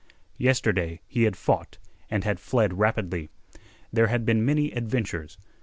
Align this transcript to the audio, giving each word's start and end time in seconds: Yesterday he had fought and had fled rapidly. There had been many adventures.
Yesterday 0.39 0.99
he 1.05 1.25
had 1.25 1.35
fought 1.37 1.77
and 2.09 2.23
had 2.23 2.39
fled 2.39 2.79
rapidly. 2.79 3.29
There 3.93 4.07
had 4.07 4.25
been 4.25 4.43
many 4.43 4.71
adventures. 4.71 5.37